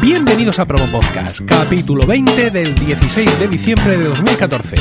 [0.00, 4.76] Bienvenidos a Promo Podcast, capítulo 20 del 16 de diciembre de 2014.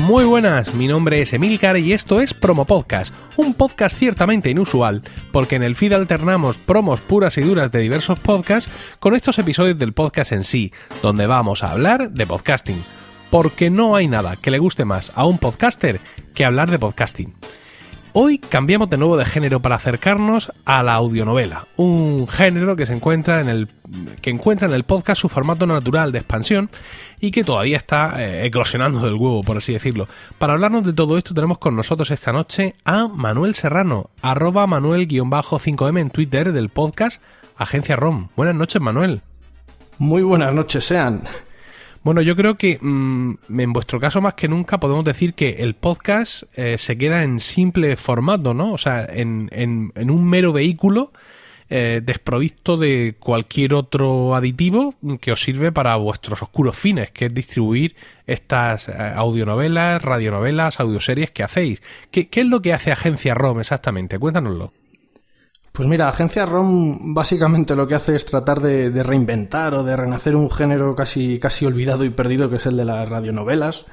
[0.00, 5.02] Muy buenas, mi nombre es Emilcar y esto es Promo Podcast, un podcast ciertamente inusual,
[5.32, 9.78] porque en el feed alternamos promos puras y duras de diversos podcasts con estos episodios
[9.78, 12.82] del podcast en sí, donde vamos a hablar de podcasting,
[13.34, 16.00] porque no hay nada que le guste más a un podcaster
[16.34, 17.34] que hablar de podcasting.
[18.12, 22.94] Hoy cambiamos de nuevo de género para acercarnos a la audionovela, un género que se
[22.94, 23.68] encuentra en el
[24.22, 26.70] que encuentra en el podcast su formato natural de expansión
[27.18, 30.06] y que todavía está eh, eclosionando del huevo, por así decirlo.
[30.38, 36.00] Para hablarnos de todo esto tenemos con nosotros esta noche a Manuel Serrano, arroba Manuel-5M
[36.00, 37.20] en Twitter del podcast
[37.56, 38.28] Agencia ROM.
[38.36, 39.22] Buenas noches, Manuel.
[39.98, 41.24] Muy buenas noches, sean.
[42.04, 45.74] Bueno, yo creo que mm, en vuestro caso más que nunca podemos decir que el
[45.74, 48.74] podcast eh, se queda en simple formato, ¿no?
[48.74, 51.14] O sea, en, en, un mero vehículo
[51.70, 57.34] eh, desprovisto de cualquier otro aditivo que os sirve para vuestros oscuros fines, que es
[57.34, 61.82] distribuir estas eh, audionovelas, radionovelas, audioseries que hacéis.
[62.10, 64.18] ¿Qué, ¿Qué es lo que hace Agencia ROM exactamente?
[64.18, 64.74] Cuéntanoslo.
[65.74, 70.36] Pues mira, Agencia ROM básicamente lo que hace es tratar de, reinventar o de renacer
[70.36, 73.84] un género casi, casi olvidado y perdido que es el de las radionovelas,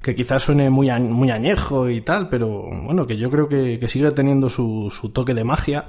[0.00, 4.12] que quizás suene muy, muy añejo y tal, pero bueno, que yo creo que, sigue
[4.12, 5.86] teniendo su, toque de magia.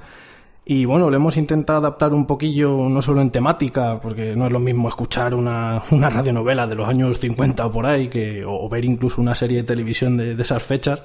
[0.66, 4.52] Y bueno, le hemos intentado adaptar un poquillo, no solo en temática, porque no es
[4.52, 8.68] lo mismo escuchar una, una radionovela de los años 50 o por ahí, que, o,
[8.70, 11.04] ver incluso una serie de televisión de esas fechas,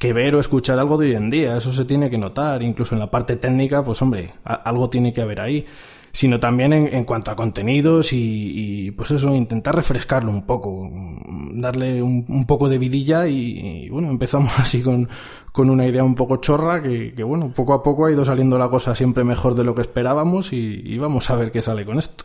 [0.00, 1.58] que ver o escuchar algo de hoy en día.
[1.58, 5.20] Eso se tiene que notar, incluso en la parte técnica, pues hombre, algo tiene que
[5.20, 5.66] haber ahí.
[6.10, 10.90] Sino también en, cuanto a contenidos y, pues eso, intentar refrescarlo un poco,
[11.52, 15.06] darle un, poco de vidilla y, bueno, empezamos así con,
[15.52, 18.58] con, una idea un poco chorra que, que, bueno, poco a poco ha ido saliendo
[18.58, 21.98] la cosa siempre mejor de lo que esperábamos y vamos a ver qué sale con
[21.98, 22.24] esto.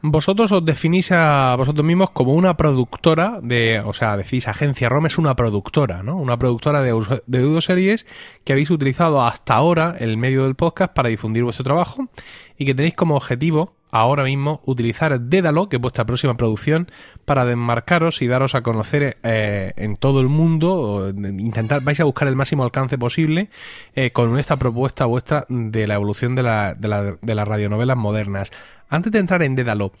[0.00, 5.06] Vosotros os definís a vosotros mismos como una productora de, o sea, decís Agencia ROM
[5.06, 6.16] es una productora, ¿no?
[6.16, 6.92] Una productora de,
[7.26, 8.04] de
[8.44, 12.08] que habéis utilizado hasta ahora el medio del podcast para difundir vuestro trabajo
[12.56, 16.90] y que tenéis como objetivo ahora mismo utilizar Dédalo, que es vuestra próxima producción,
[17.24, 22.28] para desmarcaros y daros a conocer eh, en todo el mundo, intentar, vais a buscar
[22.28, 23.50] el máximo alcance posible
[23.94, 27.96] eh, con esta propuesta vuestra de la evolución de, la, de, la, de las radionovelas
[27.96, 28.50] modernas.
[28.88, 29.92] Antes de entrar en Dédalo,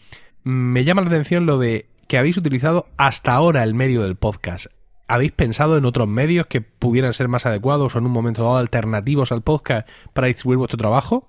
[0.44, 4.66] me llama la atención lo de que habéis utilizado hasta ahora el medio del podcast.
[5.06, 8.56] ¿Habéis pensado en otros medios que pudieran ser más adecuados o en un momento dado
[8.56, 11.26] alternativos al podcast para distribuir vuestro trabajo?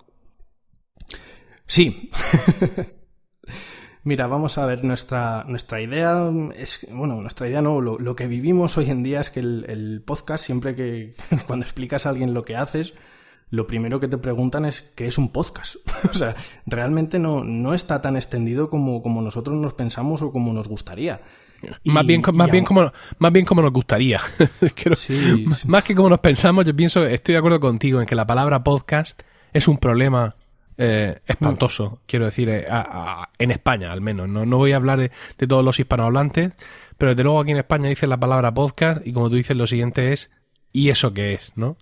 [1.66, 2.10] Sí.
[4.04, 8.78] Mira, vamos a ver, nuestra, nuestra idea es, bueno, nuestra idea no, lo, que vivimos
[8.78, 11.16] hoy en día es que el, el, podcast, siempre que
[11.48, 12.94] cuando explicas a alguien lo que haces,
[13.52, 15.76] lo primero que te preguntan es qué es un podcast.
[16.10, 20.54] o sea, realmente no, no está tan extendido como, como nosotros nos pensamos o como
[20.54, 21.22] nos gustaría.
[21.86, 24.22] más bien, más, bien como, más bien como nos gustaría.
[25.68, 28.64] Más que como nos pensamos, yo pienso, estoy de acuerdo contigo en que la palabra
[28.64, 29.22] podcast
[29.52, 30.36] es un problema
[30.78, 31.96] eh, espantoso, mm.
[32.06, 32.66] quiero decir, eh,
[33.38, 34.30] en España al menos.
[34.30, 36.54] No, no voy a hablar de, de, todos los hispanohablantes,
[36.98, 39.68] pero desde luego aquí en España dice la palabra podcast y como tú dices, lo
[39.68, 40.32] siguiente es
[40.72, 41.54] ¿y eso qué es?
[41.56, 41.78] ¿no?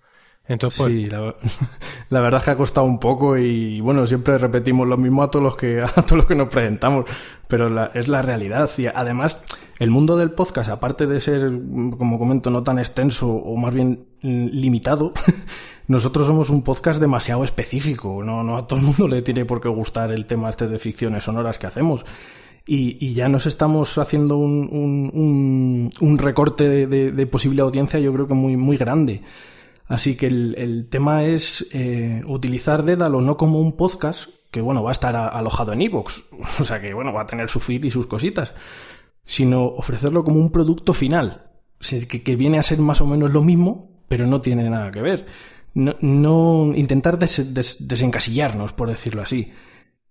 [0.48, 1.10] Entonces, pues, sí,
[2.10, 5.30] la, verdad es que ha costado un poco y bueno, siempre repetimos lo mismo a
[5.30, 7.06] todos los que, a todos los que nos presentamos,
[7.48, 8.70] pero es la realidad.
[8.78, 9.44] Y además,
[9.80, 11.52] el mundo del podcast, aparte de ser,
[11.98, 15.14] como comento, no tan extenso o más bien limitado,
[15.88, 18.24] nosotros somos un podcast demasiado específico.
[18.24, 20.80] No, no a todo el mundo le tiene por qué gustar el tema este de
[20.80, 22.06] ficciones sonoras que hacemos.
[22.70, 28.28] Y, ya nos estamos haciendo un, un, un, recorte de, de, posible audiencia, yo creo
[28.28, 29.22] que muy, muy grande.
[29.88, 34.92] Así que el, tema es eh, utilizar Dédalo no como un podcast, que bueno, va
[34.92, 36.24] a estar alojado en iVoox,
[36.60, 38.54] o sea que bueno, va a tener su feed y sus cositas,
[39.26, 43.90] sino ofrecerlo como un producto final, que, viene a ser más o menos lo mismo,
[44.08, 45.26] pero no tiene nada que ver.
[45.74, 49.52] No, intentar desencasillarnos, por decirlo así.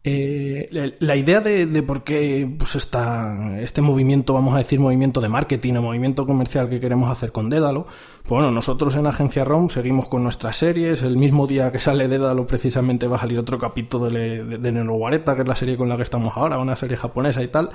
[0.04, 5.28] Eh, la idea de, por qué pues esta, este movimiento, vamos a decir movimiento de
[5.28, 7.88] marketing o movimiento comercial que queremos hacer con Dédalo,
[8.28, 12.46] bueno, nosotros en Agencia ROM seguimos con nuestras series, el mismo día que sale Dédalo
[12.46, 16.02] precisamente va a salir otro capítulo de, de, que es la serie con la que
[16.02, 17.70] estamos ahora, una serie japonesa y tal.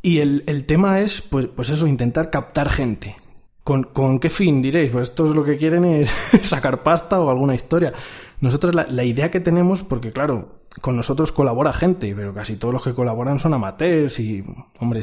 [0.00, 3.16] Y el, el tema es, pues, pues eso, intentar captar gente,
[3.62, 4.92] ¿Con, ¿Con, qué fin diréis?
[4.92, 6.10] Pues esto es lo que quieren es
[6.42, 7.94] sacar pasta o alguna historia.
[8.40, 12.74] Nosotros la, la, idea que tenemos, porque claro, con nosotros colabora gente, pero casi todos
[12.74, 14.44] los que colaboran son amateurs y,
[14.80, 15.00] hombre,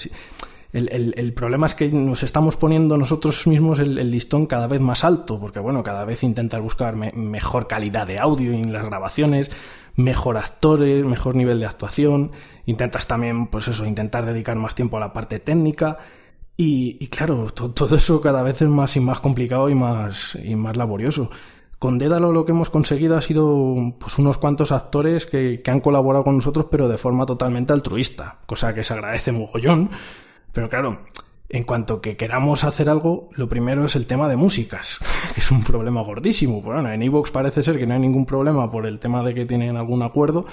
[0.74, 5.40] el, problema es que nos estamos poniendo nosotros mismos el, listón cada vez más alto,
[5.40, 9.52] porque bueno, cada vez intentas buscar mejor calidad de audio en las grabaciones,
[9.96, 12.32] mejor actores, mejor nivel de actuación,
[12.66, 15.98] intentas también, pues eso, intentar dedicar más tiempo a la parte técnica.
[16.56, 20.78] Y, claro, todo eso cada vez es más y más complicado y más, y más
[20.78, 21.32] laborioso.
[21.80, 25.80] Con Dédalo lo que hemos conseguido ha sido pues unos cuantos actores que, que han
[25.80, 29.90] colaborado con nosotros pero de forma totalmente altruista, cosa que se agradece mogollón.
[30.54, 30.98] Pero claro,
[31.50, 35.00] en cuanto que queramos hacer algo, lo primero es el tema de músicas,
[35.34, 36.62] que es un problema gordísimo.
[36.62, 39.46] Bueno, en Evox parece ser que no hay ningún problema por el tema de que
[39.46, 40.46] tienen algún acuerdo,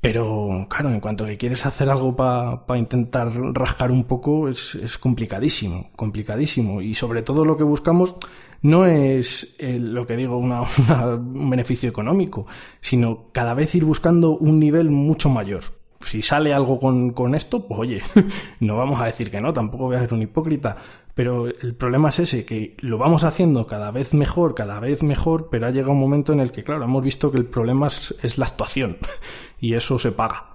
[0.00, 4.98] pero claro, en cuanto que quieres hacer algo para intentar rascar un poco, es, es,
[4.98, 6.80] complicadísimo, complicadísimo.
[6.80, 8.16] Y sobre todo lo que buscamos
[8.62, 12.46] no es eh, lo que digo, un beneficio económico,
[12.80, 15.64] sino cada vez ir buscando un nivel mucho mayor.
[16.06, 18.02] Si sale algo con, con esto, pues oye,
[18.60, 20.76] no vamos a decir que no, tampoco voy a ser un hipócrita,
[21.16, 25.48] pero el problema es ese, que lo vamos haciendo cada vez mejor, cada vez mejor,
[25.50, 28.36] pero ha llegado un momento en el que, claro, hemos visto que el problema es,
[28.36, 28.98] la actuación
[29.60, 30.50] y eso se paga.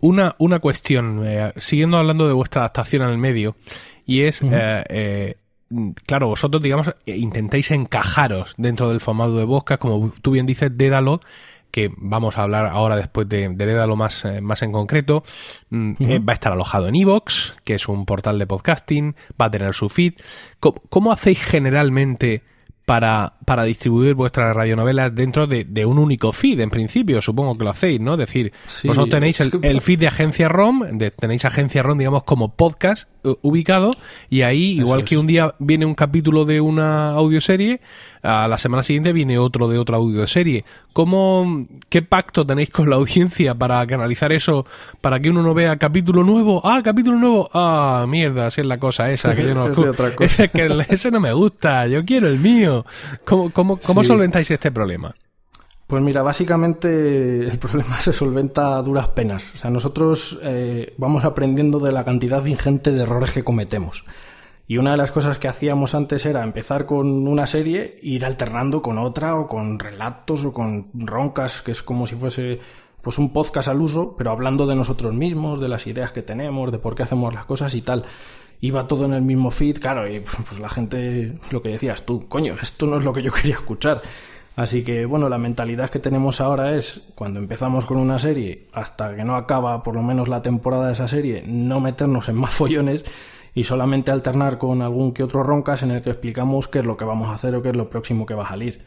[0.00, 3.56] Una, una cuestión, eh, siguiendo hablando de vuestra adaptación al medio,
[4.04, 5.36] y es, eh, eh,
[6.04, 11.22] claro, vosotros, digamos, intentáis encajaros dentro del formato de Bosca, como tú bien dices, Dédalo
[11.76, 15.22] que vamos a hablar ahora después de, de Dédalo más, eh, más en concreto,
[15.68, 19.44] mm, eh, va a estar alojado en Evox, que es un portal de podcasting, va
[19.44, 20.14] a tener su feed.
[20.58, 22.42] cómo hacéis generalmente
[22.86, 27.64] para, para distribuir vuestras radionovelas dentro de, de, un único feed, en principio, supongo que
[27.64, 28.12] lo hacéis, ¿no?
[28.12, 28.52] Es decir,
[28.84, 33.34] vosotros tenéis el, feed de Agencia ROM, de, tenéis Agencia ROM, digamos, como podcast eh,
[33.42, 33.90] ubicado,
[34.30, 37.80] y ahí, igual que un día viene un capítulo de una audioserie,
[38.26, 40.64] a la semana siguiente viene otro de otra audioserie.
[40.92, 44.66] ¿Cómo, qué pacto tenéis con la audiencia para canalizar eso,
[45.00, 46.60] para que uno no vea capítulo nuevo?
[46.64, 47.48] Ah, capítulo nuevo.
[47.54, 49.68] Ah, mierda, así es la cosa esa, que yo no...
[50.20, 52.84] ese, que, ese no me gusta, yo quiero el mío.
[53.24, 55.14] ¿Cómo, cómo, cómo solventáis este problema?
[55.86, 59.44] Pues mira, básicamente el problema se solventa a duras penas.
[59.54, 64.04] O sea, nosotros eh, vamos aprendiendo de la cantidad ingente de errores que cometemos.
[64.68, 68.82] Y una de las cosas que hacíamos antes era empezar con una serie, ir alternando
[68.82, 72.58] con otra, o con relatos, o con roncas, que es como si fuese
[73.00, 76.72] pues un podcast al uso, pero hablando de nosotros mismos, de las ideas que tenemos,
[76.72, 78.04] de por qué hacemos las cosas y tal.
[78.60, 82.26] Iba todo en el mismo feed, claro, y pues la gente, lo que decías tú,
[82.26, 84.02] coño, esto no es lo que yo quería escuchar.
[84.56, 89.14] Así que bueno, la mentalidad que tenemos ahora es, cuando empezamos con una serie, hasta
[89.14, 92.54] que no acaba por lo menos la temporada de esa serie, no meternos en más
[92.56, 93.04] follones
[93.56, 96.98] y solamente alternar con algún que otro roncas en el que explicamos qué es lo
[96.98, 98.84] que vamos a hacer o qué es lo próximo que va a salir.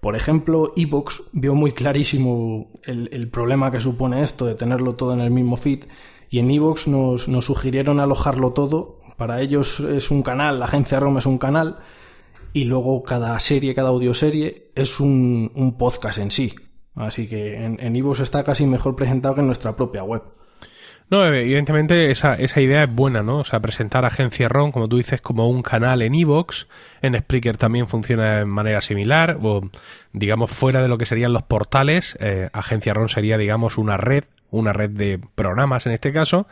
[0.00, 5.20] Por ejemplo, Evox vio muy clarísimo el, problema que supone esto de tenerlo todo en
[5.20, 5.84] el mismo feed
[6.28, 8.98] y en Evox nos, nos sugirieron alojarlo todo.
[9.16, 11.78] Para ellos es un canal, la agencia ROM es un canal
[12.52, 16.52] y luego cada serie, cada audioserie es un, un podcast en sí.
[16.96, 20.39] Así que en Evox está casi mejor presentado que en nuestra propia web.
[21.10, 23.38] No, evidentemente esa, esa idea es buena, ¿no?
[23.38, 26.68] O sea, presentar Agencia ROM, como tú dices, como un canal en Evox.
[27.02, 29.36] En Spreaker también funciona de manera similar.
[29.42, 29.68] O,
[30.12, 34.22] digamos, fuera de lo que serían los portales, eh, Agencia ROM sería, digamos, una red
[34.50, 36.46] una red de programas en este caso,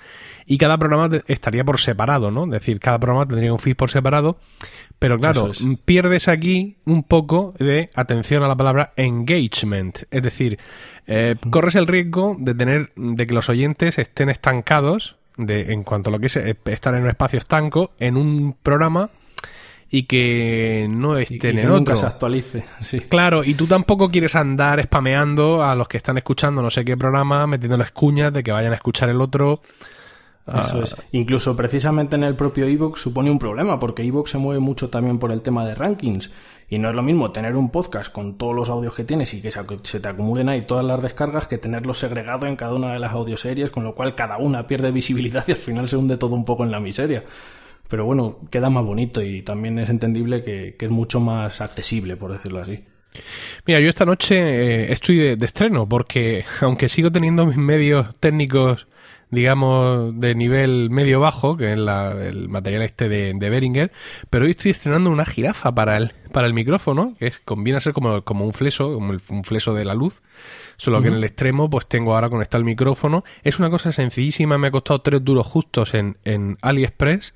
[0.47, 2.45] y cada programa estaría por separado, ¿no?
[2.45, 4.38] Es decir, cada programa tendría un feed por separado,
[4.99, 5.52] pero claro,
[5.85, 10.59] pierdes aquí un poco de atención a la palabra engagement, es decir,
[11.07, 16.11] eh, corres el riesgo de tener de que los oyentes estén estancados de, en cuanto
[16.11, 19.11] a lo que es eh, estar en un espacio estanco en un programa
[19.90, 21.97] y que no estén en otro.
[21.97, 23.00] se actualice, sí.
[23.00, 26.97] Claro, y tú tampoco quieres andar spameando a los que están escuchando no sé qué
[26.97, 29.61] programa, metiéndoles cuñas de que vayan a escuchar el otro.
[30.47, 30.97] Eso es.
[31.12, 35.18] Incluso precisamente en el propio Evox supone un problema, porque Evox se mueve mucho también
[35.18, 36.30] por el tema de rankings.
[36.71, 39.40] Y no es lo mismo tener un podcast con todos los audios que tienes y
[39.40, 42.99] que se te acumulen ahí todas las descargas que tenerlo segregado en cada una de
[42.99, 46.35] las audioseries, con lo cual cada una pierde visibilidad y al final se hunde todo
[46.35, 47.25] un poco en la miseria.
[47.88, 52.33] Pero bueno, queda más bonito y también es entendible que, es mucho más accesible, por
[52.33, 52.85] decirlo así.
[53.66, 58.87] Mira, yo esta noche eh, estoy de, estreno porque aunque sigo teniendo mis medios técnicos
[59.30, 63.92] digamos, de nivel medio-bajo, que es el material este de, de, Beringer,
[64.30, 67.92] pero hoy estoy estrenando una jirafa para el, para el micrófono, que es, conviene ser
[67.92, 70.23] como, como un fleso, como un fleso de la luz,
[70.78, 73.23] solo que en el extremo pues tengo ahora conectado el micrófono.
[73.42, 77.35] Es una cosa sencillísima, me ha costado tres duros justos en, en AliExpress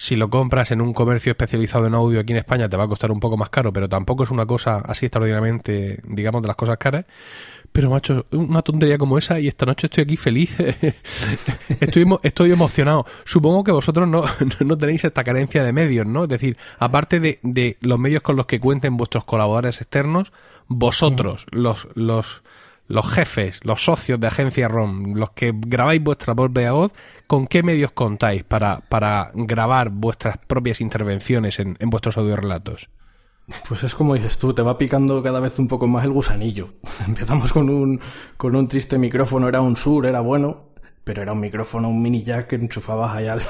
[0.00, 2.88] Si lo compras en un comercio especializado en audio aquí en España te va a
[2.88, 6.56] costar un poco más caro, pero tampoco es una cosa así extraordinariamente, digamos, de las
[6.56, 7.04] cosas caras.
[7.70, 10.56] Pero, macho, una tontería como esa y esta noche estoy aquí feliz.
[11.80, 13.04] estoy, estoy emocionado.
[13.26, 14.24] Supongo que vosotros no,
[14.64, 16.22] no tenéis esta carencia de medios, ¿no?
[16.22, 20.32] Es decir, aparte de, de los medios con los que cuenten vuestros colaboradores externos,
[20.66, 22.40] vosotros, los, los,
[22.90, 26.92] los jefes, los socios de Agencia ROM, los que grabáis vuestra propia voz,
[27.28, 32.90] ¿con qué medios contáis para, para grabar vuestras propias intervenciones en, en vuestros audiorelatos?
[33.68, 36.74] Pues es como dices tú, te va picando cada vez un poco más el gusanillo.
[37.06, 38.00] Empezamos con un,
[38.36, 40.69] con un triste micrófono, era un sur, era bueno,
[41.10, 43.40] pero era un micrófono, un mini jack que enchufabas ahí al,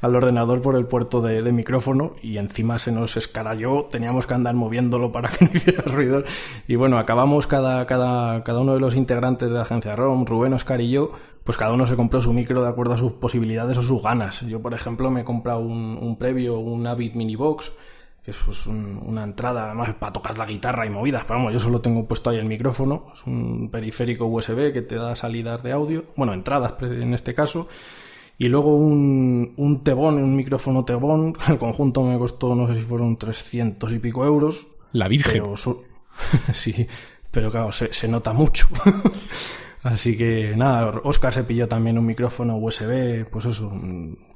[0.00, 4.34] al, ordenador por el puerto de, de, micrófono y encima se nos escaralló, teníamos que
[4.34, 6.24] andar moviéndolo para que no hiciera ruido.
[6.66, 10.52] Y bueno, acabamos cada, cada, cada uno de los integrantes de la agencia ROM, Rubén,
[10.52, 11.12] Oscar y yo,
[11.44, 14.40] pues cada uno se compró su micro de acuerdo a sus posibilidades o sus ganas.
[14.40, 17.70] Yo, por ejemplo, me he comprado un, un previo, un Avid Mini Box,
[18.24, 21.52] que es pues, un, una entrada además para tocar la guitarra y movidas, pero vamos,
[21.52, 25.62] yo solo tengo puesto ahí el micrófono, es un periférico USB que te da salidas
[25.62, 27.68] de audio, bueno, entradas en este caso,
[28.40, 32.80] y luego un, un Tebón, un micrófono Tebón, el conjunto me costó, no sé si
[32.80, 34.66] fueron 300 y pico euros.
[34.92, 35.42] La Virgen.
[35.42, 35.54] Pero
[36.54, 36.86] sí,
[37.30, 38.66] pero claro, se, se nota mucho.
[39.82, 43.72] Así que nada, Oscar se pilló también un micrófono USB, pues eso,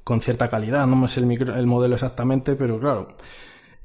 [0.02, 3.08] con cierta calidad, no me sé el, micro, el modelo exactamente, pero claro,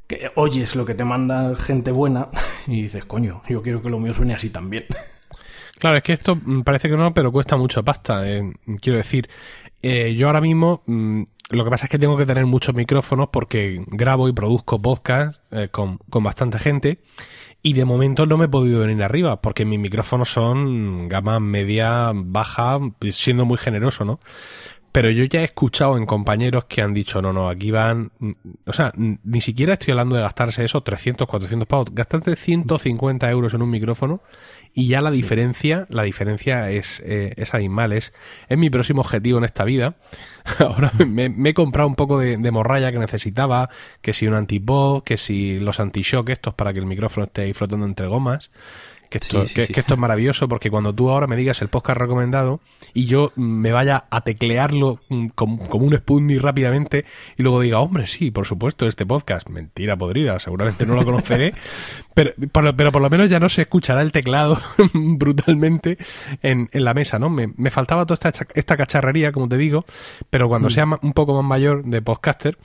[0.10, 2.30] que oyes lo que te manda gente buena
[2.68, 4.86] y dices, coño, yo quiero que lo mío suene así también.
[5.78, 8.30] Claro, es que esto mm, parece que no, pero cuesta mucho pasta.
[8.30, 8.52] Eh,
[8.82, 9.30] quiero decir,
[9.82, 13.30] eh, yo ahora mismo mm, lo que pasa es que tengo que tener muchos micrófonos
[13.32, 17.00] porque grabo y produzco podcast eh, con, con bastante gente
[17.62, 22.12] y de momento no me he podido venir arriba porque mis micrófonos son gama media,
[22.14, 22.80] baja,
[23.12, 24.20] siendo muy generoso, ¿no?
[24.92, 28.12] Pero yo ya he escuchado en compañeros que han dicho, no, no, aquí van,
[28.66, 33.54] o sea, ni siquiera estoy hablando de gastarse eso, 300, 400 pavos, gastarte 150 euros
[33.54, 34.22] en un micrófono
[34.74, 38.14] y ya la diferencia, la diferencia es, eh, es animal, es,
[38.48, 39.96] es mi próximo objetivo en esta vida.
[40.60, 43.70] Ahora me, me, he comprado un poco de, de, morralla que necesitaba,
[44.02, 47.54] que si un antipop, que si los anti-shock estos para que el micrófono esté ahí
[47.54, 48.52] flotando entre gomas.
[49.10, 49.74] Que esto, sí, sí, que, sí.
[49.74, 52.60] que esto, es maravilloso porque cuando tú ahora me digas el podcast recomendado
[52.94, 55.00] y yo me vaya a teclearlo
[55.36, 57.06] como, como un Sputnik rápidamente
[57.38, 61.54] y luego diga, hombre, sí, por supuesto, este podcast, mentira podrida, seguramente no lo conoceré,
[62.14, 64.60] pero, por, pero por lo menos ya no se escuchará el teclado
[64.94, 65.98] brutalmente
[66.42, 67.30] en, en, la mesa, ¿no?
[67.30, 69.86] Me, me, faltaba toda esta, esta cacharrería, como te digo,
[70.30, 70.72] pero cuando mm.
[70.72, 72.58] sea un poco más mayor de podcaster,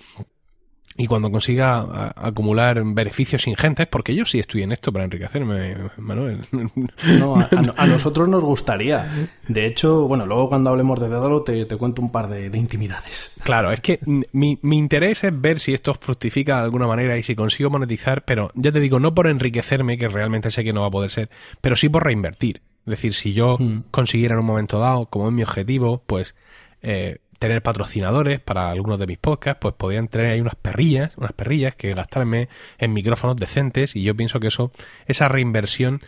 [0.96, 5.76] y cuando consiga a, acumular beneficios ingentes, porque yo sí estoy en esto para enriquecerme,
[5.96, 6.40] Manuel.
[7.18, 9.28] No, a, a, a, nosotros nos gustaría.
[9.48, 12.58] De hecho, bueno, luego cuando hablemos de Dédalo te, te cuento un par de, de,
[12.58, 13.32] intimidades.
[13.42, 13.98] Claro, es que
[14.32, 18.24] mi, mi, interés es ver si esto fructifica de alguna manera y si consigo monetizar,
[18.24, 21.10] pero ya te digo, no por enriquecerme, que realmente sé que no va a poder
[21.10, 22.62] ser, pero sí por reinvertir.
[22.86, 23.84] Es decir, si yo hmm.
[23.90, 26.34] consiguiera en un momento dado, como es mi objetivo, pues
[26.82, 31.32] eh, tener patrocinadores para algunos de mis podcasts, pues podían tener ahí unas perrillas, unas
[31.32, 32.48] perrillas que gastarme
[32.78, 34.70] en micrófonos decentes y yo pienso que eso,
[35.06, 36.00] esa reinversión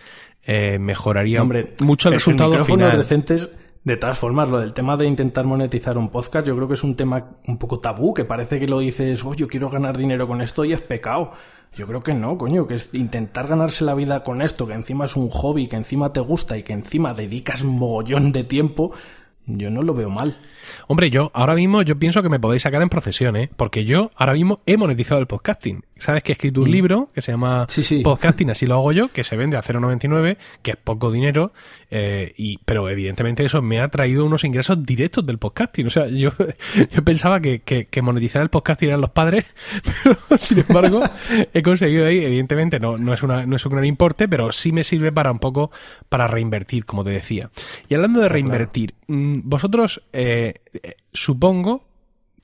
[0.44, 2.98] eh, mejoraría Hombre, mucho el resultado micrófonos final.
[2.98, 3.50] decentes
[3.84, 6.82] de todas formas, lo del tema de intentar monetizar un podcast, yo creo que es
[6.82, 10.26] un tema un poco tabú, que parece que lo dices, oh, yo quiero ganar dinero
[10.26, 11.32] con esto y es pecado.
[11.72, 15.04] Yo creo que no, coño, que es intentar ganarse la vida con esto, que encima
[15.04, 18.92] es un hobby, que encima te gusta y que encima dedicas mogollón de tiempo,
[19.46, 20.36] yo no lo veo mal.
[20.88, 23.48] Hombre, yo ahora mismo yo pienso que me podéis sacar en procesión, ¿eh?
[23.56, 25.84] Porque yo ahora mismo he monetizado el podcasting.
[25.98, 26.72] Sabes que he escrito un mm.
[26.72, 28.00] libro que se llama sí, sí.
[28.00, 31.52] Podcasting, así lo hago yo, que se vende a 0,99, que es poco dinero,
[31.90, 35.86] eh, y, pero evidentemente eso me ha traído unos ingresos directos del podcasting.
[35.86, 36.32] O sea, yo,
[36.90, 39.46] yo pensaba que, que, que monetizar el podcasting eran los padres,
[40.02, 41.02] pero sin embargo
[41.54, 44.72] he conseguido ahí, evidentemente no, no, es una, no es un gran importe, pero sí
[44.72, 45.70] me sirve para un poco
[46.08, 47.50] para reinvertir, como te decía.
[47.88, 48.95] Y hablando de reinvertir.
[49.08, 50.54] Vosotros eh,
[51.12, 51.82] supongo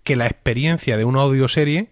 [0.04, 1.90] que la experiencia de una audioserie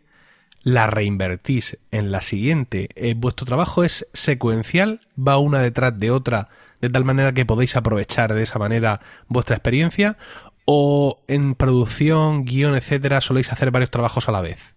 [0.62, 2.88] la reinvertís en la siguiente.
[2.94, 6.48] Eh, vuestro trabajo es secuencial, va una detrás de otra,
[6.80, 10.16] de tal manera que podéis aprovechar de esa manera vuestra experiencia,
[10.64, 14.74] o en producción, guion, etcétera, soléis hacer varios trabajos a la vez.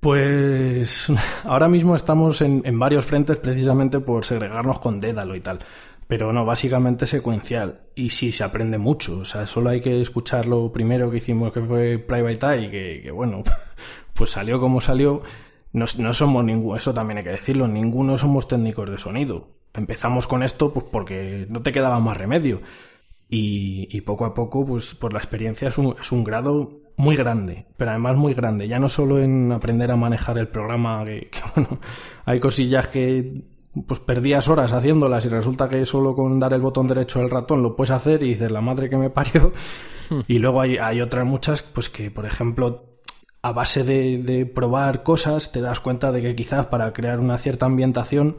[0.00, 1.12] Pues
[1.44, 5.60] ahora mismo estamos en, en varios frentes precisamente por segregarnos con Dédalo y tal.
[6.14, 7.88] Pero no, básicamente secuencial.
[7.96, 9.18] Y sí, se aprende mucho.
[9.18, 13.00] O sea, solo hay que escuchar lo primero que hicimos, que fue Private Eye, que,
[13.02, 13.42] que bueno,
[14.14, 15.22] pues salió como salió.
[15.72, 19.48] No, no somos ninguno, eso también hay que decirlo, ninguno somos técnicos de sonido.
[19.74, 22.60] Empezamos con esto pues porque no te quedaba más remedio.
[23.28, 27.16] Y, y poco a poco, pues por la experiencia es un, es un grado muy
[27.16, 28.68] grande, pero además muy grande.
[28.68, 31.80] Ya no solo en aprender a manejar el programa, que bueno,
[32.24, 33.42] hay cosillas que
[33.86, 37.62] pues perdías horas haciéndolas y resulta que solo con dar el botón derecho del ratón
[37.62, 39.52] lo puedes hacer y dices la madre que me parió.
[40.28, 42.84] Y luego hay, hay otras muchas, pues que por ejemplo
[43.40, 47.38] a base de, de, probar cosas te das cuenta de que quizás para crear una
[47.38, 48.36] cierta ambientación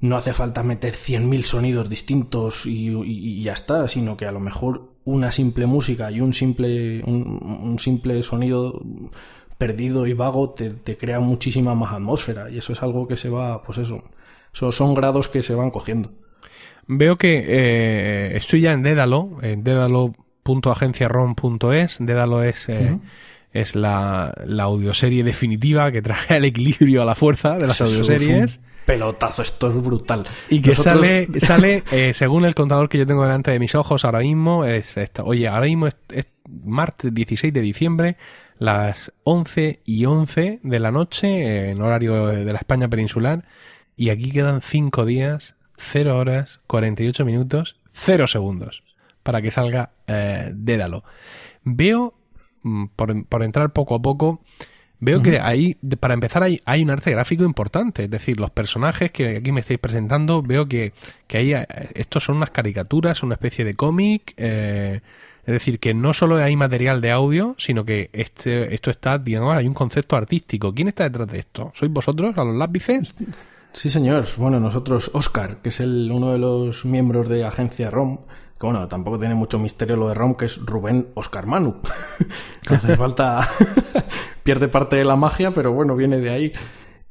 [0.00, 4.32] no hace falta meter 100.000 sonidos distintos y, y, y, ya está, sino que a
[4.32, 8.82] lo mejor una simple música y un simple, un, un simple sonido
[9.56, 13.30] perdido y vago te, te, crea muchísima más atmósfera y eso es algo que se
[13.30, 14.02] va, pues eso,
[14.72, 16.12] son grados que se van cogiendo.
[16.86, 22.68] Veo que eh, estoy ya en Dédalo, en dédalo.agenciarom.es, Dédalo es...
[22.68, 23.00] Eh, uh -huh
[23.60, 27.84] es la, la, audioserie definitiva que trae el equilibrio a la fuerza de las Eso
[27.84, 28.60] audioseries.
[28.84, 30.24] pelotazo, esto es brutal.
[30.48, 31.06] Y que Nosotros...
[31.06, 34.64] sale, sale eh, según el contador que yo tengo delante de mis ojos ahora mismo,
[34.64, 35.24] es esta.
[35.24, 36.26] Oye, ahora mismo es, es,
[36.64, 38.16] martes 16 de diciembre,
[38.58, 43.44] las 11 y 11 de la noche, en horario de la España peninsular,
[43.96, 48.82] y aquí quedan 5 días, 0 horas, 48 minutos, 0 segundos,
[49.22, 51.02] para que salga eh, Dédalo.
[51.64, 52.14] Veo
[52.66, 54.40] Mm, por, por, entrar poco a poco,
[54.98, 55.24] veo uh -huh.
[55.24, 58.04] que ahí, para empezar, hay, hay, un arte gráfico importante.
[58.04, 60.92] Es decir, los personajes que aquí me estáis presentando, veo que,
[61.28, 61.52] que ahí,
[61.94, 64.34] estos son unas caricaturas, una especie de cómic.
[64.36, 65.00] Eh,
[65.46, 69.54] es decir, que no solo hay material de audio, sino que este, esto está, digamos,
[69.56, 70.74] hay un concepto artístico.
[70.74, 71.70] ¿Quién está detrás de esto?
[71.76, 73.14] ¿Sois vosotros, a los lápices?
[73.76, 74.24] Sí, señor.
[74.38, 78.20] Bueno, nosotros, Oscar, que es el, uno de los miembros de Agencia ROM,
[78.58, 81.82] que bueno, tampoco tiene mucho misterio lo de ROM, que es Rubén Oscar Manu.
[82.70, 83.46] no hace falta.
[84.42, 86.52] pierde parte de la magia, pero bueno, viene de ahí.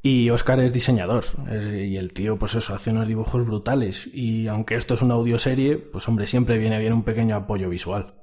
[0.02, 1.26] Y Oscar es diseñador.
[1.48, 4.10] Es, y el tío, pues eso, hace unos dibujos brutales.
[4.12, 8.14] Y aunque esto es una audioserie, pues hombre, siempre viene bien un pequeño apoyo visual.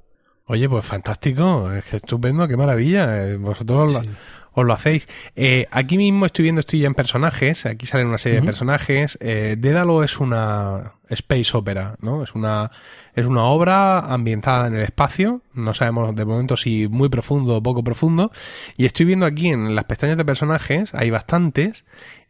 [0.48, 3.26] Oye, pues fantástico, es estupendo, qué maravilla.
[3.26, 4.10] Eh, vosotros sí.
[4.54, 5.08] Os lo hacéis.
[5.36, 8.44] Eh, aquí mismo estoy viendo, estoy ya en personajes, aquí salen una serie uh -huh.
[8.44, 9.18] de personajes.
[9.22, 12.24] Eh, Dédalo es una space opera, ¿no?
[12.24, 12.72] Es una,
[13.14, 17.64] es una obra ambientada en el espacio, no sabemos de momento si muy profundo o
[17.64, 18.32] poco profundo.
[18.78, 21.86] Y estoy viendo aquí en las pestañas de personajes, hay bastantes,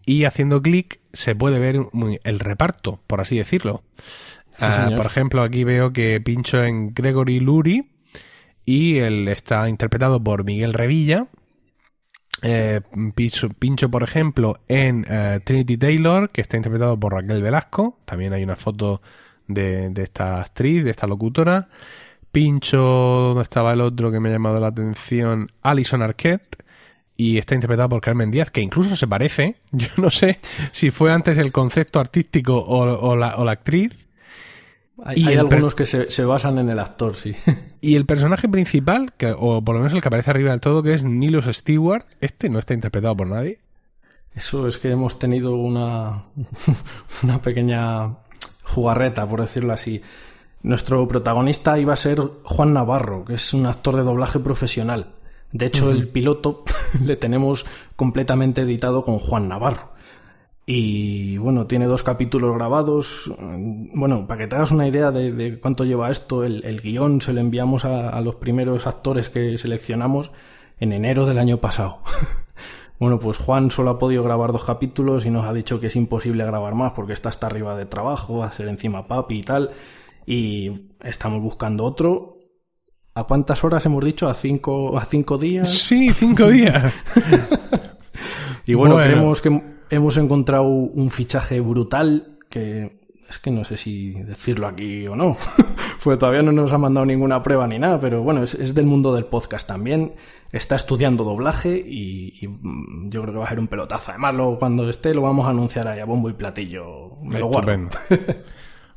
[0.05, 1.77] y haciendo clic se puede ver
[2.23, 3.83] el reparto, por así decirlo.
[4.57, 7.85] Sí, uh, por ejemplo, aquí veo que pincho en Gregory Lurie
[8.65, 11.27] y él está interpretado por Miguel Revilla.
[12.45, 12.81] Eh,
[13.15, 17.97] pincho, pincho, por ejemplo, en eh, Trinity Taylor, que está interpretado por Raquel Velasco.
[18.03, 19.01] También hay una foto
[19.47, 21.69] de, de, esta actriz, de esta locutora.
[22.33, 26.57] Pincho, donde estaba el otro que me ha llamado la atención, Alison Arquette.
[27.15, 29.55] Y está interpretado por Carmen Díaz, que incluso se parece.
[29.71, 30.39] Yo no sé
[30.71, 33.91] si fue antes el concepto artístico o, o, la, o la actriz.
[35.03, 37.35] Hay, hay algunos que se, se, basan en el actor, sí.
[37.81, 40.83] Y el personaje principal, que, o por lo menos el que aparece arriba del todo,
[40.83, 43.59] que es Nilus Stewart, este no está interpretado por nadie.
[44.35, 46.23] Eso es que hemos tenido una,
[47.23, 48.17] una pequeña
[48.63, 50.01] jugarreta, por decirlo así.
[50.61, 55.07] Nuestro protagonista iba a ser Juan Navarro, que es un actor de doblaje profesional.
[55.51, 55.91] De hecho, uh -huh.
[55.91, 56.63] el piloto
[57.03, 59.92] le tenemos completamente editado con Juan Navarro.
[60.65, 63.31] Y bueno, tiene dos capítulos grabados.
[63.37, 67.19] Bueno, para que te hagas una idea de, de cuánto lleva esto, el, el guion
[67.19, 70.31] se lo enviamos a, a, los primeros actores que seleccionamos
[70.79, 71.99] en enero del año pasado.
[72.99, 75.97] bueno, pues Juan solo ha podido grabar dos capítulos y nos ha dicho que es
[75.97, 79.43] imposible grabar más porque está hasta arriba de trabajo, va a ser encima papi y
[79.43, 79.71] tal.
[80.25, 80.71] Y
[81.01, 82.35] estamos buscando otro.
[83.15, 84.29] ¿A cuántas horas hemos dicho?
[84.29, 85.69] ¿A cinco, a cinco días?
[85.69, 86.93] Sí, cinco días.
[88.65, 93.77] y bueno, bueno, creemos que hemos encontrado un fichaje brutal que es que no sé
[93.77, 95.37] si decirlo aquí o no,
[96.03, 98.85] pues todavía no nos ha mandado ninguna prueba ni nada, pero bueno, es, es del
[98.85, 100.13] mundo del podcast también,
[100.51, 102.49] está estudiando doblaje y, y,
[103.09, 104.11] yo creo que va a ser un pelotazo.
[104.11, 107.17] Además, lo, cuando esté lo vamos a anunciar ahí a bombo y platillo.
[107.23, 107.73] Me lo guardo.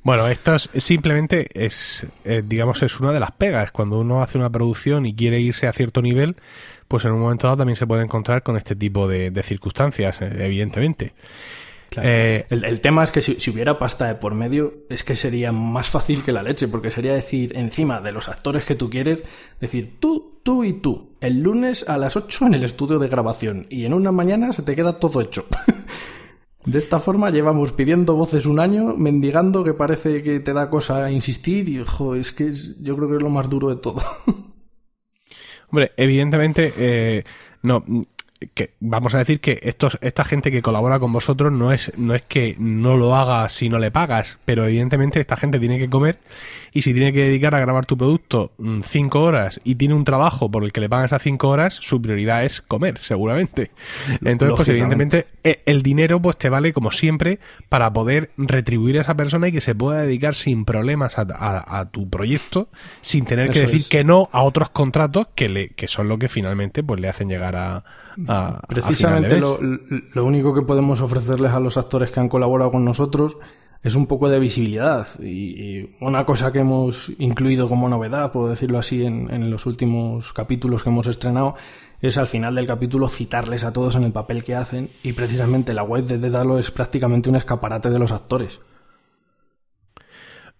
[0.06, 3.72] Bueno, esto es, simplemente es, eh, digamos, es una de las pegas.
[3.72, 6.36] Cuando uno hace una producción y quiere irse a cierto nivel,
[6.88, 10.20] pues en un momento dado también se puede encontrar con este tipo de, de circunstancias,
[10.22, 11.14] eh, evidentemente.
[11.88, 12.08] Claro.
[12.08, 15.14] Eh, el, el, tema es que si, si, hubiera pasta de por medio, es que
[15.14, 18.90] sería más fácil que la leche, porque sería decir, encima de los actores que tú
[18.90, 19.22] quieres,
[19.60, 23.66] decir tú, tú y tú, el lunes a las 8 en el estudio de grabación,
[23.70, 25.46] y en una mañana se te queda todo hecho.
[26.66, 31.12] De esta forma llevamos pidiendo voces un año, mendigando que parece que te da cosa
[31.12, 34.02] insistir y jo, es que es, yo creo que es lo más duro de todo.
[35.70, 37.24] Hombre, evidentemente, eh,
[37.62, 37.84] no,
[38.54, 42.14] que vamos a decir que estos, esta gente que colabora con vosotros no es, no
[42.14, 45.88] es que no lo haga si no le pagas, pero evidentemente esta gente tiene que
[45.88, 46.18] comer
[46.72, 50.04] y si tiene que dedicar a grabar tu producto mm, cinco horas y tiene un
[50.04, 53.70] trabajo por el que le pagan esas cinco horas, su prioridad es comer, seguramente.
[54.22, 59.00] Entonces, pues evidentemente e, el dinero pues te vale como siempre para poder retribuir a
[59.00, 62.68] esa persona y que se pueda dedicar sin problemas a, tu proyecto,
[63.00, 66.28] sin tener que decir que no a otros contratos que, le, que son lo que
[66.28, 67.84] finalmente pues le hacen llegar a...
[68.68, 73.36] Precisamente lo, lo único que podemos ofrecerles a los actores que han colaborado con nosotros
[73.82, 75.06] es un poco de visibilidad.
[75.20, 80.82] Y, una cosa que hemos incluido como novedad, puedo decirlo así, en, los últimos capítulos
[80.82, 81.54] que hemos estrenado,
[82.00, 84.90] es al final del capítulo citarles a todos en el papel que hacen.
[85.02, 88.60] Y precisamente la web de Dédalo es prácticamente un escaparate de los actores.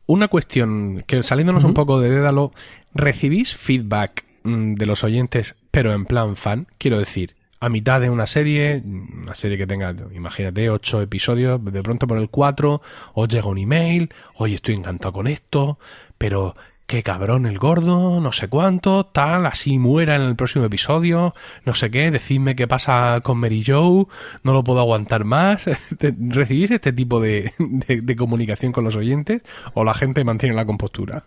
[0.07, 2.53] Una cuestión, que saliéndonos un poco de Dédalo,
[2.95, 6.69] ¿recibís feedback mm, de los oyentes, pero en plan fan?
[6.79, 11.83] Quiero decir, a mitad de una serie, una serie que tenga, imagínate, ocho episodios, de
[11.83, 12.83] pronto por el cuatro,
[13.15, 15.79] os llega un email, oye, estoy encantado con esto,
[16.19, 16.55] pero
[16.87, 21.75] qué cabrón el gordo, no sé cuánto, tal, así muera en el próximo episodio, no
[21.75, 24.07] sé qué, decidme qué pasa con Mary Joe,
[24.43, 25.65] no lo puedo aguantar más.
[26.01, 29.43] ¿Recibís este tipo de, de comunicación con los oyentes
[29.75, 31.25] o la gente mantiene la compostura?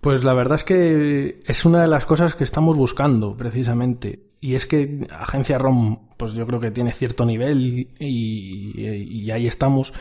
[0.00, 4.27] Pues la verdad es que es una de las cosas que estamos buscando, precisamente.
[4.40, 9.92] Y es que Agencia ROM, pues yo creo que tiene cierto nivel y, ahí estamos.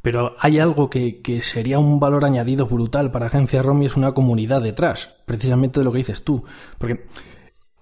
[0.00, 4.12] Pero hay algo que, sería un valor añadido brutal para Agencia ROM y es una
[4.12, 6.44] comunidad detrás, precisamente de lo que dices tú.
[6.78, 7.06] Porque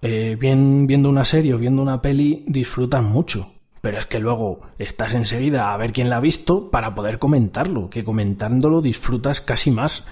[0.01, 3.53] eh, bien, viendo una serie o viendo una peli disfrutan mucho.
[3.81, 7.89] Pero es que luego estás enseguida a ver quién la ha visto para poder comentarlo,
[7.89, 10.05] que comentándolo disfrutas casi más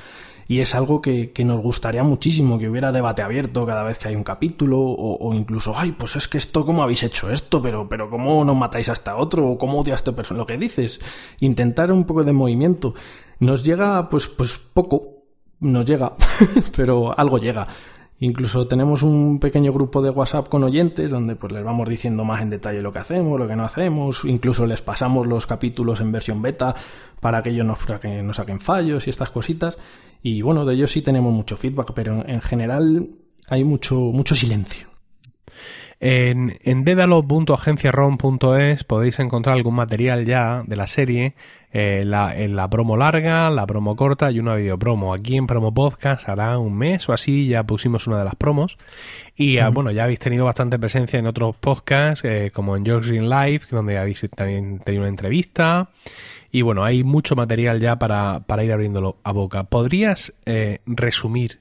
[0.49, 4.15] y es algo que, nos gustaría muchísimo que hubiera debate abierto cada vez que hay
[4.15, 7.61] un capítulo o, incluso, ay, pues es que esto, ¿cómo habéis hecho esto?
[7.61, 9.47] Pero, pero ¿cómo no matáis hasta otro?
[9.47, 10.39] ¿O cómo odia a este persona?
[10.39, 11.01] Lo que dices,
[11.39, 12.95] intentar un poco de movimiento.
[13.37, 15.19] Nos llega, pues, pues poco,
[15.59, 16.13] nos llega,
[16.75, 17.67] pero algo llega.
[18.21, 22.41] Incluso tenemos un pequeño grupo de WhatsApp con oyentes donde pues les vamos diciendo más
[22.41, 26.11] en detalle lo que hacemos, lo que no hacemos, incluso les pasamos los capítulos en
[26.11, 26.75] versión beta
[27.21, 29.77] para que ellos nos saquen fallos y estas cositas.
[30.21, 33.07] Y bueno, de ellos sí tenemos mucho feedback, pero en general
[33.47, 34.88] hay mucho, mucho silencio.
[36.01, 41.33] En, en dedalo.agenciarom.es podéis encontrar algún material ya de la serie,
[41.73, 45.13] eh, la, en la promo larga, la promo corta y una videopromo.
[45.13, 48.77] Aquí en Promo Podcast hará un mes o así ya pusimos una de las promos.
[49.35, 53.09] Y ah, bueno, ya habéis tenido bastante presencia en otros podcasts, eh, como en George
[53.09, 55.89] Green Live, donde habéis también tenido una entrevista.
[56.49, 59.65] Y bueno, hay mucho material ya para, para ir abriéndolo a boca.
[59.65, 61.59] ¿Podrías eh, resumir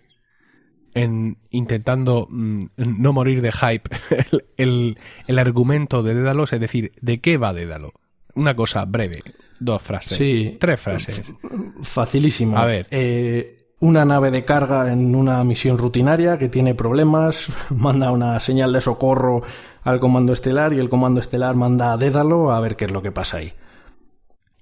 [0.99, 3.91] en intentando mm, no morir de hype
[4.57, 6.45] el, el, argumento de Dédalo?
[6.45, 7.93] Es decir, ¿de qué va Dédalo?
[8.35, 9.23] Una cosa breve,
[9.59, 11.35] dos frases, sí, tres frases.
[11.83, 12.57] Facilísimo.
[12.57, 12.87] A ver.
[12.91, 18.73] Eh, una nave de carga en una misión rutinaria que tiene problemas, manda una señal
[18.73, 19.43] de socorro
[19.83, 23.03] al comando estelar y el comando estelar manda a Dédalo a ver qué es lo
[23.03, 23.53] que pasa ahí.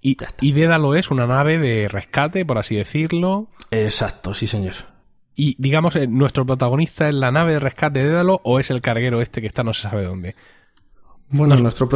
[0.00, 3.48] Y, y Dédalo es una nave de rescate, por así decirlo.
[3.70, 4.95] Exacto, sí, señor.
[5.36, 8.80] Y digamos, eh, ¿nuestro protagonista es la nave de rescate de Dédalo o es el
[8.80, 10.34] carguero este que está no se sabe dónde?
[11.28, 11.88] Bueno, nuestro,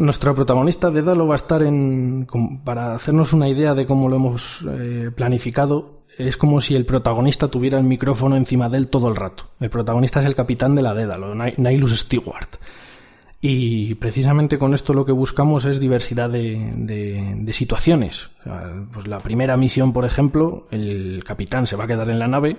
[0.00, 2.26] nuestro protagonista de Dédalo va a estar en.
[2.64, 7.48] Para hacernos una idea de cómo lo hemos eh, planificado, es como si el protagonista
[7.48, 9.44] tuviera el micrófono encima de él todo el rato.
[9.60, 12.48] El protagonista es el capitán de la Dédalo, Nihilus Stewart.
[13.40, 18.30] Y precisamente con esto lo que buscamos es diversidad de, situaciones.
[18.92, 22.56] pues la primera misión, por ejemplo, el capitán se va a quedar en la nave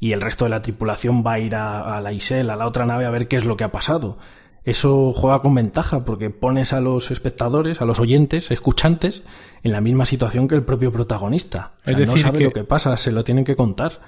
[0.00, 2.86] y el resto de la tripulación va a ir a, la Isel, a la otra
[2.86, 4.18] nave, a ver qué es lo que ha pasado.
[4.64, 9.22] Eso juega con ventaja porque pones a los espectadores, a los oyentes, escuchantes,
[9.62, 11.74] en la misma situación que el propio protagonista.
[11.84, 14.00] es decir, no sabe lo que pasa, se lo tienen que contar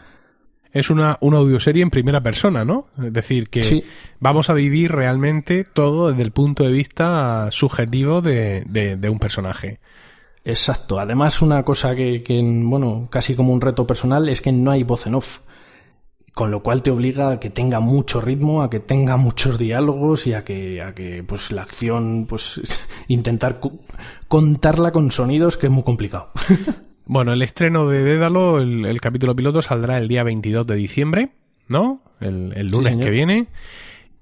[0.73, 2.87] es una, una audioserie en primera persona, ¿no?
[3.03, 3.85] Es decir, que
[4.21, 9.81] vamos a vivir realmente todo desde el punto de vista subjetivo de, de, un personaje.
[10.45, 11.01] Exacto.
[11.01, 14.83] Además, una cosa que, que, bueno, casi como un reto personal es que no hay
[14.83, 15.41] voz en off.
[16.35, 20.27] Con lo cual te obliga a que tenga mucho ritmo, a que tenga muchos diálogos
[20.29, 22.61] y a que, a que pues la acción, pues
[23.09, 23.59] intentar
[24.29, 26.31] contarla con sonidos que es muy complicado.
[27.09, 31.31] Bueno, el estreno de Dédalo, el, capítulo piloto, saldrá el día 22 de diciembre,
[31.71, 32.03] ¿no?
[32.21, 33.47] El, lunes que viene.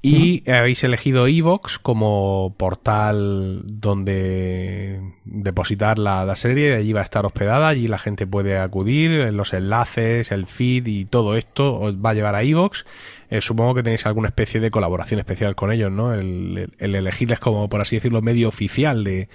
[0.03, 7.67] Y habéis elegido Evox como portal donde depositar la, serie, allí va a estar hospedada,
[7.67, 12.15] allí la gente puede acudir, los enlaces, el feed y todo esto os va a
[12.15, 12.85] llevar a Evox.
[13.31, 16.15] Eh, supongo que tenéis alguna especie de colaboración especial con ellos, ¿no?
[16.15, 19.29] El, elegirles como, por así decirlo, medio oficial de,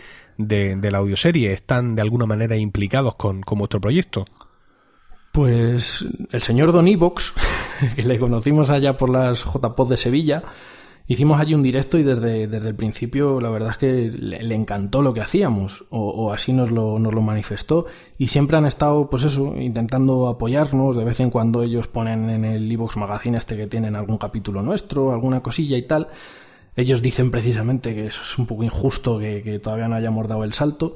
[0.47, 1.53] de, la audioserie.
[1.53, 4.25] ¿Están de alguna manera implicados con, con vuestro proyecto?
[5.31, 7.33] Pues el señor Don Evox,
[7.95, 10.43] que le conocimos allá por las JPod de Sevilla,
[11.07, 15.01] hicimos allí un directo y desde, desde el principio la verdad es que le, encantó
[15.01, 17.85] lo que hacíamos, o, así nos lo, nos lo, manifestó,
[18.17, 22.43] y siempre han estado, pues eso, intentando apoyarnos, de vez en cuando ellos ponen en
[22.43, 26.07] el Evox Magazine este que tienen algún capítulo nuestro, alguna cosilla y tal.
[26.75, 30.43] Ellos dicen precisamente que eso es un poco injusto que, que todavía no hayamos dado
[30.43, 30.95] el salto,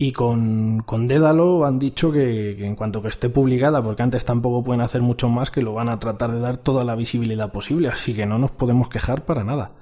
[0.00, 4.62] y con, con Dédalo han dicho que, en cuanto que esté publicada, porque antes tampoco
[4.62, 7.88] pueden hacer mucho más, que lo van a tratar de dar toda la visibilidad posible,
[7.88, 9.72] así que no nos podemos quejar para nada.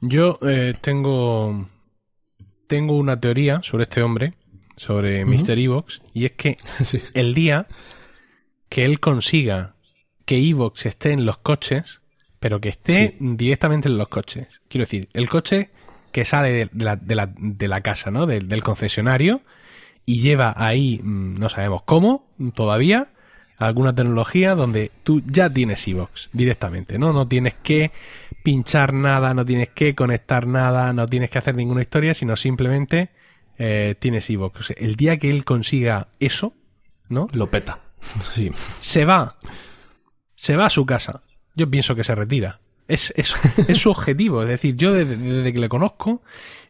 [0.00, 1.68] Yo eh, tengo,
[2.66, 4.34] tengo una teoría sobre este hombre,
[4.74, 5.56] sobre Mr.
[5.56, 6.56] Evox, y es que
[7.14, 7.68] el día
[8.68, 9.76] que él consiga
[10.24, 12.00] que Evox esté en los coches,
[12.44, 14.60] pero que esté directamente en los coches.
[14.68, 15.70] Quiero decir, el coche
[16.12, 18.26] que sale de la, de la, de la casa, ¿no?
[18.26, 19.40] del concesionario
[20.04, 23.08] y lleva ahí, mm, no sabemos cómo, todavía,
[23.56, 27.14] alguna tecnología donde tú ya tienes iVox directamente, ¿no?
[27.14, 27.92] No tienes que
[28.42, 33.08] pinchar nada, no tienes que conectar nada, no tienes que hacer ninguna historia, sino simplemente
[33.56, 34.72] eh, tienes iVox.
[34.76, 36.52] el día que él consiga eso,
[37.08, 37.26] ¿no?
[37.32, 37.78] Lo peta.
[38.34, 38.50] Sí.
[38.80, 39.36] Se va.
[40.34, 41.22] Se va a su casa.
[41.54, 42.60] Yo pienso que se retira.
[42.88, 43.34] Es, es,
[43.68, 44.42] es su objetivo.
[44.42, 46.22] Es decir, yo desde, que le conozco,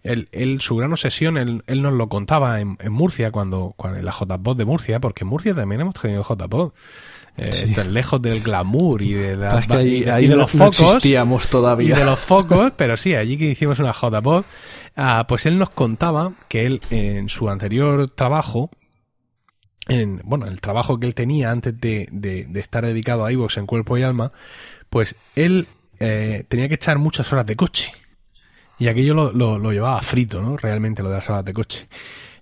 [0.03, 0.29] él,
[0.61, 4.65] su gran obsesión, él, nos lo contaba en, Murcia, cuando, cuando en la JPod de
[4.65, 6.73] Murcia, porque en Murcia también hemos tenido JPod.
[7.37, 11.03] Eh, lejos del glamour y de, de los focos.
[11.51, 11.89] todavía.
[11.89, 14.45] Y de los focos, pero sí, allí que hicimos una JPod,
[14.95, 18.71] ah, pues él nos contaba que él en su anterior trabajo,
[19.89, 23.57] en, bueno, el trabajo que él tenía antes de, de, de estar dedicado a iVoox
[23.57, 24.31] en cuerpo y alma,
[24.95, 25.67] pues él
[25.99, 27.91] eh, tenía que echar muchas horas de coche.
[28.79, 30.57] Y aquello lo, lo, llevaba frito, ¿no?
[30.57, 31.89] Realmente lo de las horas de coche.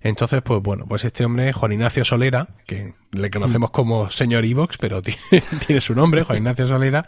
[0.01, 3.73] Entonces, pues bueno, pues este hombre, Juan Ignacio Solera, que le conocemos mm.
[3.73, 5.01] como señor Ivox, pero
[5.65, 7.07] tiene, su nombre, Juan Ignacio Solera,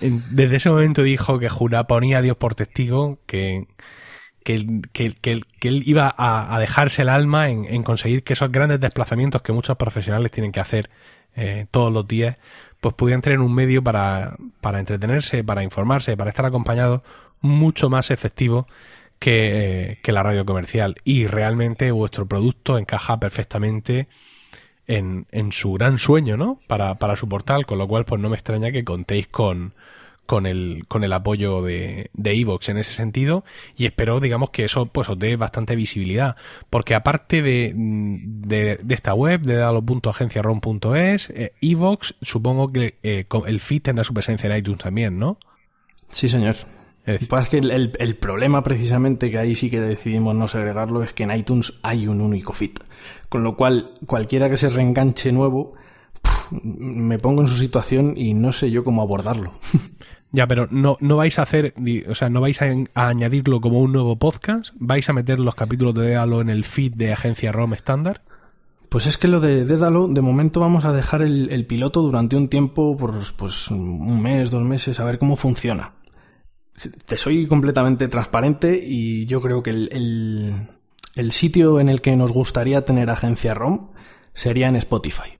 [0.00, 3.68] desde ese momento dijo que jura, ponía a Dios por testigo que,
[4.42, 9.42] que, que, que, él iba a, dejarse el alma en, conseguir que esos grandes desplazamientos
[9.42, 10.90] que muchos profesionales tienen que hacer
[11.36, 12.36] eh, todos los días,
[12.82, 17.04] pues pudieran tener un medio para, para entretenerse, para informarse, para estar acompañado
[17.40, 18.66] mucho más efectivo
[19.20, 20.96] que, que, la radio comercial.
[21.04, 24.08] Y realmente vuestro producto encaja perfectamente
[24.88, 26.58] en, en su gran sueño, ¿no?
[26.66, 29.74] Para, para su portal, con lo cual pues no me extraña que contéis con,
[30.26, 33.44] con el, con el apoyo de Evox en ese sentido
[33.76, 36.36] y espero, digamos, que eso pues os dé bastante visibilidad,
[36.70, 44.04] porque aparte de, de, esta web, de dalo.agenciaron.es, Evox, supongo que eh, el feed tendrá
[44.04, 45.38] su presencia en iTunes también, ¿no?
[46.08, 46.54] Sí, señor.
[47.04, 51.24] Es, que el, el, problema precisamente que ahí sí que decidimos no segregarlo es que
[51.24, 52.76] en iTunes hay un único feed.
[53.28, 55.74] Con lo cual, cualquiera que se reenganche nuevo,
[56.62, 59.52] me pongo en su situación y no sé yo cómo abordarlo.
[60.32, 61.74] Ya, pero no, no vais a hacer,
[62.08, 65.94] o sea, no vais a, añadirlo como un nuevo podcast, vais a meter los capítulos
[65.94, 68.22] de Dédalo en el feed de Agencia ROM estándar.
[68.88, 72.48] Pues es que lo de Dédalo, de momento vamos a dejar el, piloto durante un
[72.48, 75.92] tiempo, por pues un mes, dos meses, a ver cómo funciona.
[77.04, 80.68] Te soy completamente transparente y yo creo que el,
[81.14, 83.90] el sitio en el que nos gustaría tener Agencia ROM
[84.32, 85.38] sería en Spotify.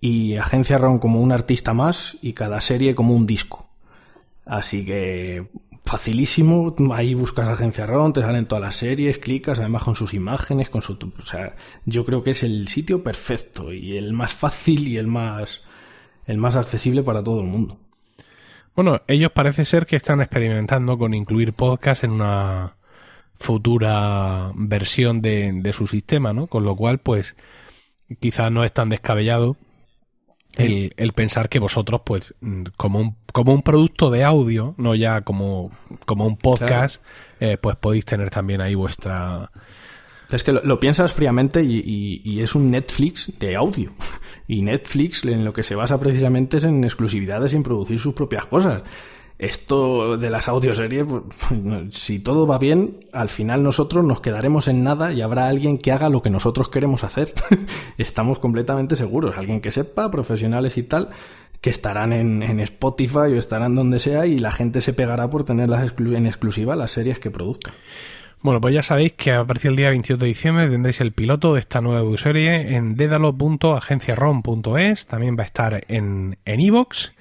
[0.00, 3.65] Y Agencia ROM como un artista más y cada serie como un disco.
[4.46, 5.48] Así que
[5.84, 10.68] facilísimo, ahí buscas agencia ROM, te salen todas las series, clicas, además con sus imágenes,
[10.68, 10.92] con su...
[10.94, 11.54] O sea,
[11.84, 15.62] yo creo que es el sitio perfecto y el más fácil y el más,
[16.24, 17.78] el más accesible para todo el mundo.
[18.74, 22.76] Bueno, ellos parece ser que están experimentando con incluir podcast en una
[23.36, 26.46] futura versión de, de su sistema, ¿no?
[26.46, 27.36] Con lo cual, pues,
[28.20, 29.56] quizás no es tan descabellado
[30.56, 35.20] el, pensar que vosotros, pues, mm, como un, como un producto de audio, no ya
[35.20, 35.70] como,
[36.04, 37.02] como un podcast,
[37.40, 39.50] eh, pues podéis tener también ahí vuestra...
[40.30, 43.92] Es que lo, piensas fríamente y, y, es un Netflix de audio.
[44.48, 48.14] Y Netflix en lo que se basa precisamente es en exclusividades y en producir sus
[48.14, 48.84] propias cosas
[49.38, 51.22] esto de las audioseries, pues,
[51.90, 55.92] si todo va bien, al final nosotros nos quedaremos en nada y habrá alguien que
[55.92, 57.34] haga lo que nosotros queremos hacer.
[57.98, 59.36] Estamos completamente seguros.
[59.36, 61.10] Alguien que sepa, profesionales y tal,
[61.60, 65.44] que estarán en, en, Spotify o estarán donde sea y la gente se pegará por
[65.44, 67.72] tenerlas en exclusiva las series que produzca.
[68.42, 71.54] Bueno, pues ya sabéis que a partir del día 28 de diciembre tendréis el piloto
[71.54, 75.06] de esta nueva serie en dedalo.agenciarom.es.
[75.06, 77.14] También va a estar en Evox.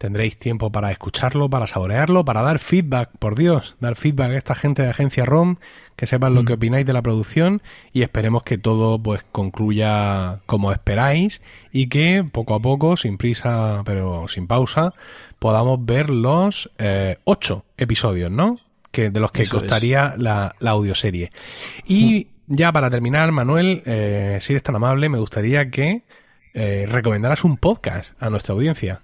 [0.00, 4.54] Tendréis tiempo para escucharlo, para saborearlo, para dar feedback, por Dios, dar feedback a esta
[4.54, 5.56] gente de Agencia ROM,
[5.94, 6.56] que sepan lo que mm.
[6.56, 7.60] opináis de la producción
[7.92, 13.82] y esperemos que todo pues concluya como esperáis y que poco a poco, sin prisa
[13.84, 14.94] pero sin pausa,
[15.38, 18.58] podamos ver los eh, ocho episodios, ¿no?
[18.90, 21.30] Que, de los que costaría la, la, audioserie.
[21.86, 22.54] Y mm.
[22.54, 26.04] ya para terminar, Manuel, eh, si eres tan amable, me gustaría que
[26.54, 29.02] eh, recomendaras un podcast a nuestra audiencia.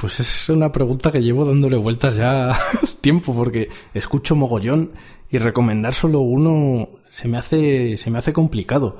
[0.00, 2.58] Pues es una pregunta que llevo dándole vueltas ya
[3.02, 4.92] tiempo porque escucho mogollón
[5.28, 8.96] y recomendar solo uno se me hace, se me hace complicado.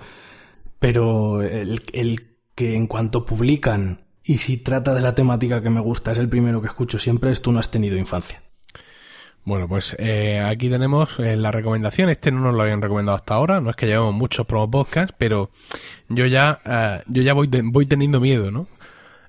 [0.78, 5.80] Pero el, el que en cuanto publican y si trata de la temática que me
[5.80, 8.42] gusta es el primero que escucho siempre es Tú no has tenido infancia.
[9.44, 12.10] Bueno, pues eh, aquí tenemos eh, la recomendación.
[12.10, 13.62] Este no nos lo habían recomendado hasta ahora.
[13.62, 14.86] No es que llevemos muchos promo
[15.16, 15.50] pero
[16.10, 18.66] yo ya, eh, yo ya voy, voy teniendo miedo, ¿no?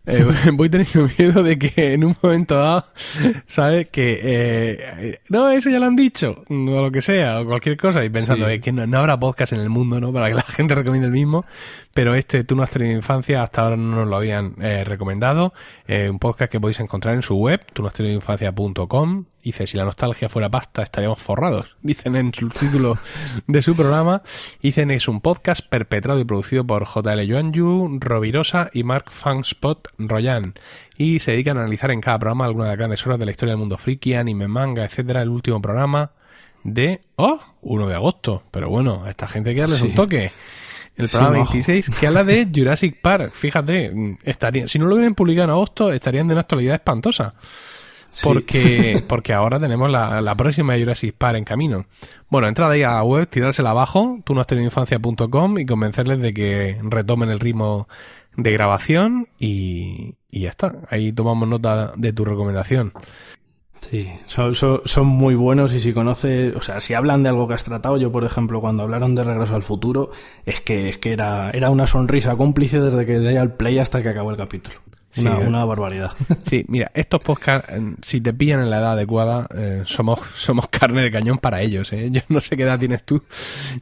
[0.05, 2.85] Eh, voy teniendo miedo de que en un momento dado,
[3.45, 3.87] ¿sabes?
[3.89, 8.03] Que, eh, no, eso ya lo han dicho, o lo que sea, o cualquier cosa,
[8.03, 10.11] y pensando eh, que no, habrá podcast en el mundo, ¿no?
[10.11, 11.45] Para que la gente recomiende el mismo,
[11.93, 15.53] pero este Tú no has tenido infancia, hasta ahora no nos lo habían eh, recomendado,
[15.87, 19.75] un podcast que podéis encontrar en su web, tú no has tenido infancia.com, Dice, si
[19.75, 21.75] la nostalgia fuera pasta, estaríamos forrados.
[21.81, 22.97] Dicen en su título
[23.47, 24.21] de su programa.
[24.61, 30.53] Dicen, es un podcast perpetrado y producido por JL Joanju, Rovirosa y Mark Fanspot Royan.
[30.95, 33.31] Y se dedican a analizar en cada programa alguna de las grandes horas de la
[33.31, 35.23] historia del mundo friki, anime, manga, etcétera.
[35.23, 36.11] El último programa
[36.63, 38.43] de, oh, 1 de agosto.
[38.51, 40.31] Pero bueno, a esta gente hay que darles un toque.
[41.01, 43.31] El programa 26 que habla de Jurassic Park.
[43.33, 47.33] Fíjate, estaría, si no lo hubieran publicado en agosto, estarían de una actualidad espantosa.
[48.23, 51.85] Porque, porque ahora tenemos la, la, próxima Jurassic Park en camino.
[52.29, 56.19] Bueno, entrad ahí a la web, tirársela abajo, tú no has tenido infancia.com y convencerles
[56.19, 57.87] de que retomen el ritmo
[58.35, 60.73] de grabación y, y ya está.
[60.89, 62.93] Ahí tomamos nota de tu recomendación.
[63.81, 67.55] Sí, son, son, muy buenos y si conoces, o sea, si hablan de algo que
[67.55, 70.11] has tratado, yo por ejemplo cuando hablaron de Regreso al Futuro,
[70.45, 74.01] es que, es que era, era una sonrisa cómplice desde que di al play hasta
[74.01, 74.77] que acabó el capítulo.
[75.17, 75.47] Una, eh.
[75.47, 76.11] una, barbaridad.
[76.49, 77.71] Sí, mira, estos podcasts,
[78.01, 81.91] si te pillan en la edad adecuada, eh, somos, somos carne de cañón para ellos.
[81.93, 82.09] ¿eh?
[82.11, 83.23] Yo no sé qué edad tienes tú.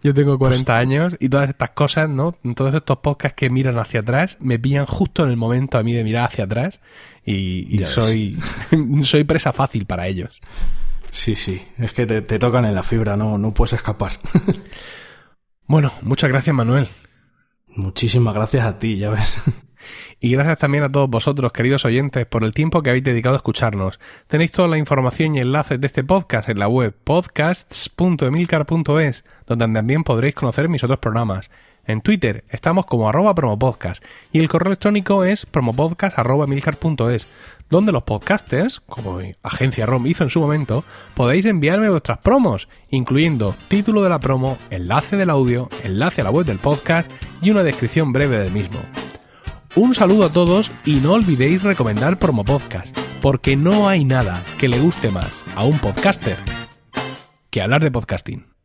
[0.04, 2.36] Yo tengo 40 años y todas estas cosas, ¿no?
[2.56, 5.94] Todos estos podcasts que miran hacia atrás, me pillan justo en el momento a mí
[5.94, 6.80] de mirar hacia atrás
[7.26, 8.38] y, soy,
[9.04, 10.42] soy presa fácil para ellos.
[11.12, 14.12] Sí, sí, es que te, te tocan en la fibra, no, no puedes escapar.
[15.68, 16.88] bueno, muchas gracias, Manuel.
[17.76, 19.42] Muchísimas gracias a ti, ya ves.
[20.20, 23.38] Y gracias también a todos vosotros, queridos oyentes, por el tiempo que habéis dedicado a
[23.38, 24.00] escucharnos.
[24.28, 30.04] Tenéis toda la información y enlaces de este podcast en la web podcasts.emilcar.es, donde también
[30.04, 31.50] podréis conocer mis otros programas.
[31.90, 37.28] En Twitter estamos como arroba promopodcast y el correo electrónico es promopodcast.emilcar.es,
[37.70, 40.84] donde los podcasters, como Agencia ROM hizo en su momento,
[41.16, 46.30] podéis enviarme vuestras promos, incluyendo título de la promo, enlace del audio, enlace a la
[46.30, 47.10] web del podcast
[47.42, 48.80] y una descripción breve del mismo.
[49.76, 54.68] Un saludo a todos y no olvidéis recomendar Promo Podcast, porque no hay nada que
[54.68, 56.38] le guste más a un podcaster
[57.52, 58.59] que hablar de podcasting.